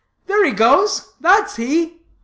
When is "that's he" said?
1.21-1.85